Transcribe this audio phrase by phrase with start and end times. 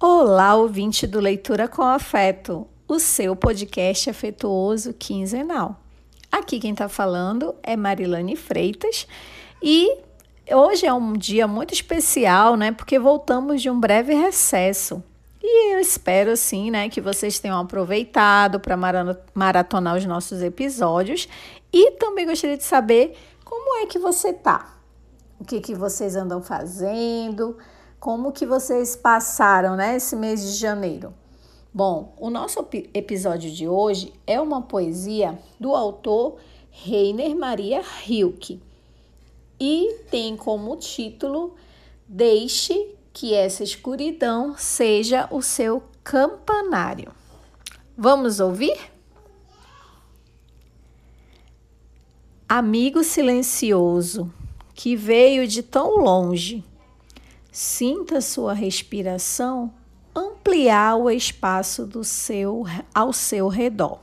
[0.00, 5.76] Olá, ouvinte do Leitura com Afeto, o seu podcast afetuoso quinzenal.
[6.30, 9.08] Aqui quem está falando é Marilane Freitas
[9.60, 9.92] e
[10.52, 12.70] hoje é um dia muito especial, né?
[12.70, 15.02] Porque voltamos de um breve recesso.
[15.42, 18.76] E eu espero, assim, né, que vocês tenham aproveitado para
[19.34, 21.28] maratonar os nossos episódios.
[21.72, 24.78] E também gostaria de saber como é que você tá.
[25.40, 27.58] O que, que vocês andam fazendo?
[28.00, 31.12] Como que vocês passaram, né, esse mês de janeiro?
[31.74, 36.38] Bom, o nosso episódio de hoje é uma poesia do autor
[36.70, 38.62] Reiner Maria Rilke
[39.60, 41.54] e tem como título
[42.06, 47.12] Deixe que essa escuridão seja o seu campanário.
[47.96, 48.78] Vamos ouvir?
[52.48, 54.32] Amigo silencioso
[54.72, 56.64] que veio de tão longe,
[57.50, 59.72] sinta sua respiração
[60.14, 64.00] ampliar o espaço do seu ao seu redor.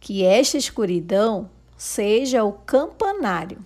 [0.00, 3.58] Que esta escuridão seja o campanário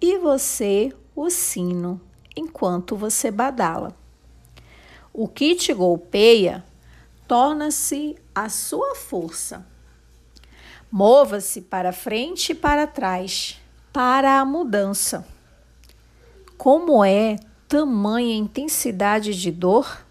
[0.00, 2.00] e você o sino
[2.36, 3.94] enquanto você badala.
[5.12, 6.64] O que te golpeia
[7.26, 9.66] torna-se a sua força.
[10.90, 13.60] Mova-se para frente e para trás,
[13.92, 15.26] para a mudança.
[16.56, 17.36] Como é
[17.68, 20.06] tamanha intensidade de dor?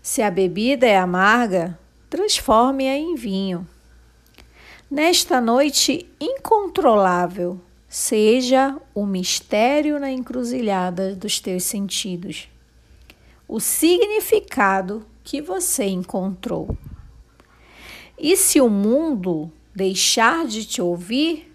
[0.00, 3.68] Se a bebida é amarga, transforme-a em vinho.
[4.90, 12.48] Nesta noite incontrolável, seja o mistério na encruzilhada dos teus sentidos,
[13.46, 16.76] o significado que você encontrou.
[18.18, 21.54] E se o mundo deixar de te ouvir,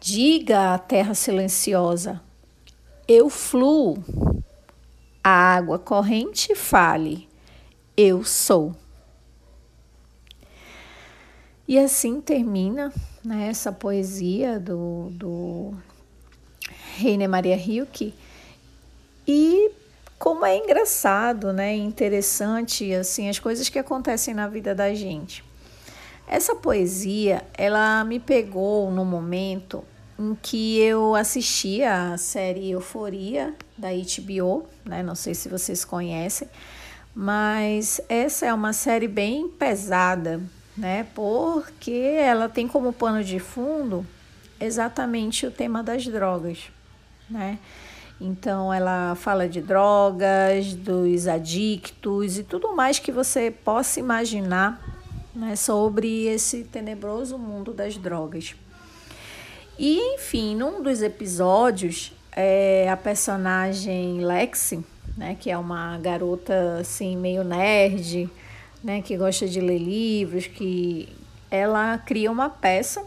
[0.00, 2.20] diga à terra silenciosa:
[3.06, 4.02] Eu fluo.
[5.22, 7.28] A água corrente fale:
[7.96, 8.74] Eu sou.
[11.68, 12.92] E assim termina
[13.24, 15.74] né, essa poesia do, do
[16.96, 18.14] Reine Maria Rilke.
[19.26, 19.70] E
[20.18, 25.44] como é engraçado, né, interessante assim as coisas que acontecem na vida da gente.
[26.26, 29.84] Essa poesia, ela me pegou no momento
[30.18, 35.02] em que eu assistia a série Euforia da HBO, né?
[35.02, 36.48] Não sei se vocês conhecem,
[37.14, 40.40] mas essa é uma série bem pesada,
[40.76, 41.06] né?
[41.14, 44.06] Porque ela tem como pano de fundo
[44.60, 46.70] exatamente o tema das drogas,
[47.28, 47.58] né?
[48.20, 54.80] Então ela fala de drogas, dos adictos e tudo mais que você possa imaginar,
[55.34, 58.54] né, sobre esse tenebroso mundo das drogas.
[59.78, 64.84] E enfim, num dos episódios, é, a personagem Lexi,
[65.16, 68.28] né, que é uma garota assim meio nerd,
[68.82, 71.08] né, que gosta de ler livros, que
[71.50, 73.04] ela cria uma peça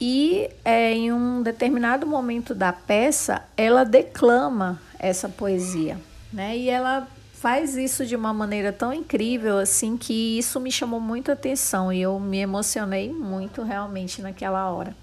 [0.00, 6.00] e é, em um determinado momento da peça ela declama essa poesia,
[6.32, 6.56] né?
[6.56, 11.30] E ela faz isso de uma maneira tão incrível assim que isso me chamou muito
[11.30, 14.94] atenção e eu me emocionei muito realmente naquela hora.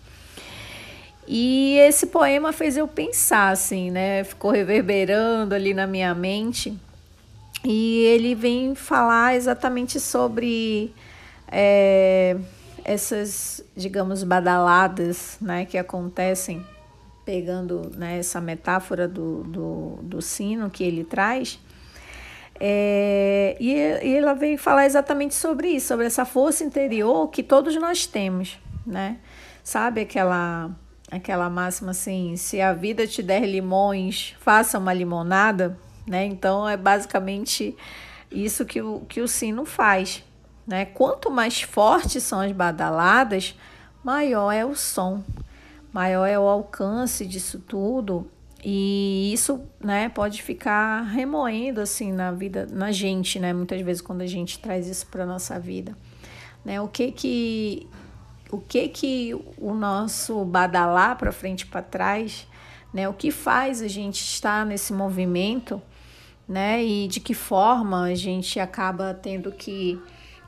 [1.28, 4.24] E esse poema fez eu pensar assim, né?
[4.24, 6.74] Ficou reverberando ali na minha mente
[7.66, 10.94] e ele vem falar exatamente sobre
[11.52, 12.38] é,
[12.86, 16.66] essas, digamos, badaladas né, que acontecem,
[17.26, 21.60] pegando né, essa metáfora do, do, do sino que ele traz.
[22.58, 27.76] É, e, e ela vem falar exatamente sobre isso, sobre essa força interior que todos
[27.76, 29.18] nós temos, né?
[29.62, 30.72] Sabe aquela
[31.12, 36.26] aquela máxima assim, se a vida te der limões, faça uma limonada, né?
[36.26, 37.76] Então é basicamente
[38.32, 40.24] isso que o, que o sino faz.
[40.66, 40.86] Né?
[40.86, 43.56] Quanto mais fortes são as badaladas,
[44.04, 45.24] maior é o som,
[45.94, 48.30] maior é o alcance disso tudo.
[48.64, 53.54] E isso, né, pode ficar remoendo assim na vida, na gente, né?
[53.54, 55.96] Muitas vezes quando a gente traz isso para nossa vida,
[56.66, 56.82] né?
[56.82, 57.88] O que que
[58.52, 62.48] o que que o nosso badalar para frente e para trás,
[62.94, 63.08] né?
[63.10, 65.82] O que faz a gente estar nesse movimento?
[66.48, 66.84] né?
[66.84, 70.00] E de que forma a gente acaba tendo que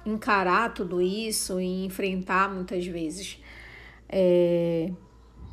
[0.05, 3.37] encarar tudo isso e enfrentar muitas vezes.
[4.07, 4.89] É...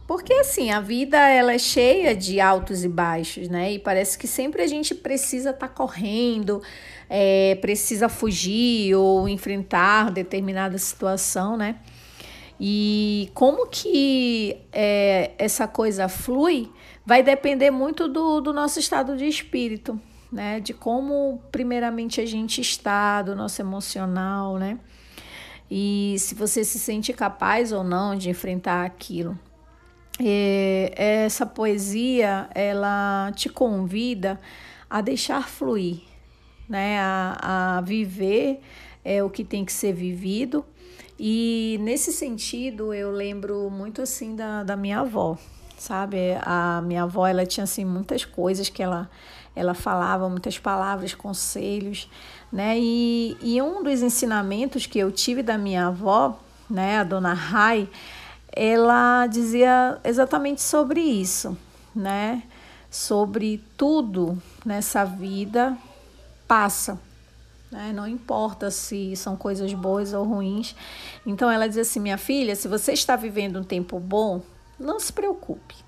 [0.07, 3.73] Porque assim, a vida ela é cheia de altos e baixos, né?
[3.73, 6.63] E parece que sempre a gente precisa estar tá correndo,
[7.11, 11.81] é, precisa fugir ou enfrentar determinada situação, né?
[12.59, 16.71] E como que é, essa coisa flui
[17.05, 20.01] vai depender muito do, do nosso estado de espírito,
[20.33, 20.59] né?
[20.61, 24.79] De como, primeiramente, a gente está, do nosso emocional, né?
[25.71, 29.39] E se você se sente capaz ou não de enfrentar aquilo.
[30.19, 34.41] E essa poesia, ela te convida
[34.89, 36.01] a deixar fluir,
[36.69, 36.99] né?
[37.01, 38.61] A, a viver
[39.07, 40.65] é, o que tem que ser vivido.
[41.17, 45.39] E nesse sentido, eu lembro muito assim da, da minha avó,
[45.79, 46.37] sabe?
[46.43, 49.09] A minha avó, ela tinha assim muitas coisas que ela
[49.55, 52.11] ela falava, muitas palavras, conselhos,
[52.53, 52.79] né?
[52.79, 56.39] E, e um dos ensinamentos que eu tive da minha avó,
[56.69, 57.89] né, a dona Rai,
[58.53, 61.57] ela dizia exatamente sobre isso,
[61.95, 62.43] né?
[62.91, 65.75] Sobre tudo nessa vida
[66.47, 67.01] passa,
[67.71, 67.93] né?
[67.95, 70.75] Não importa se são coisas boas ou ruins.
[71.25, 74.41] Então ela dizia assim: minha filha, se você está vivendo um tempo bom,
[74.79, 75.87] não se preocupe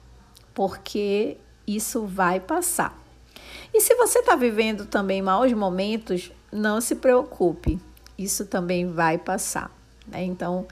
[0.58, 3.00] porque isso vai passar.
[3.72, 7.78] E se você está vivendo também maus momentos, não se preocupe,
[8.18, 9.70] isso também vai passar.
[10.08, 10.24] Né?
[10.24, 10.66] Então,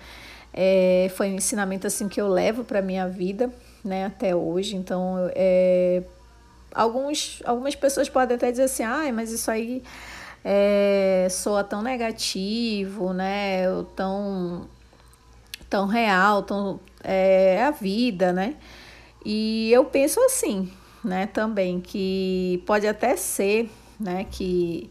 [0.52, 3.48] é, foi um ensinamento assim que eu levo para minha vida,
[3.84, 4.74] né, até hoje.
[4.74, 6.02] Então, é,
[6.74, 9.84] alguns, algumas pessoas podem até dizer assim, ah, mas isso aí
[10.48, 13.64] é, soa tão negativo, né,
[13.96, 14.68] tão
[15.68, 18.54] tão real, tão é a vida, né?
[19.24, 20.70] E eu penso assim,
[21.02, 24.88] né, também, que pode até ser, né, que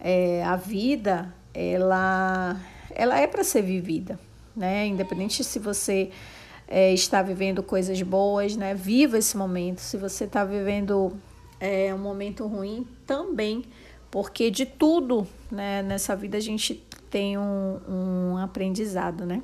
[0.00, 2.56] é, a vida, ela,
[2.90, 4.18] ela é para ser vivida,
[4.56, 6.10] né, independente se você
[6.66, 11.16] é, está vivendo coisas boas, né, viva esse momento, se você está vivendo
[11.60, 13.64] é, um momento ruim, também,
[14.10, 16.74] porque de tudo, né, nessa vida a gente
[17.10, 19.42] tem um, um aprendizado, né.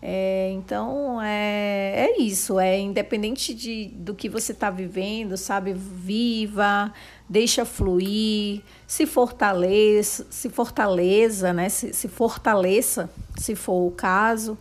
[0.00, 5.72] É, então é, é isso, é independente de, do que você está vivendo, sabe?
[5.72, 6.92] Viva,
[7.28, 11.68] deixa fluir, se fortaleça, se fortaleça, né?
[11.68, 14.56] Se, se fortaleça, se for o caso,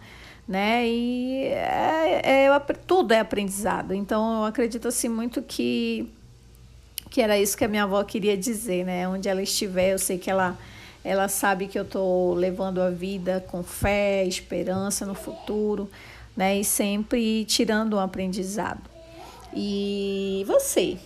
[0.48, 0.88] né?
[0.88, 3.94] E é, é, tudo é aprendizado.
[3.94, 6.12] Então eu acredito assim muito que,
[7.09, 9.07] que era isso que a minha avó queria dizer, né?
[9.07, 10.57] Onde ela estiver, eu sei que ela
[11.04, 15.89] ela sabe que eu estou levando a vida com fé, esperança no futuro,
[16.36, 16.59] né?
[16.59, 18.81] E sempre tirando um aprendizado.
[19.56, 20.98] E você,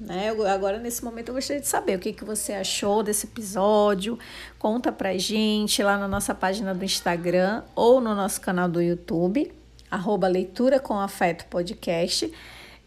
[0.00, 0.30] né?
[0.52, 4.18] Agora, nesse momento, eu gostaria de saber o que, que você achou desse episódio.
[4.58, 9.52] Conta pra gente lá na nossa página do Instagram ou no nosso canal do YouTube,
[9.90, 12.32] arroba Leitura com Afeto Podcast.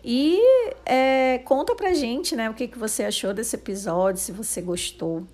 [0.04, 0.40] E
[0.86, 5.28] é, conta pra gente, né, o que, que você achou desse episódio, se você gostou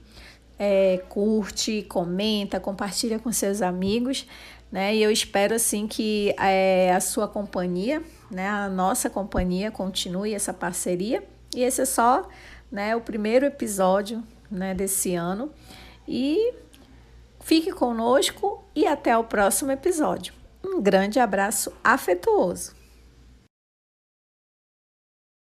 [0.58, 4.28] é, curte, comenta, compartilha com seus amigos,
[4.72, 4.96] né?
[4.96, 8.02] E eu espero assim que é, a sua companhia,
[8.32, 11.24] né, a nossa companhia continue essa parceria.
[11.56, 12.28] E esse é só,
[12.72, 15.52] né, o primeiro episódio, né, desse ano.
[16.08, 16.54] E
[17.40, 20.34] fique conosco e até o próximo episódio.
[20.64, 22.85] Um grande abraço afetuoso.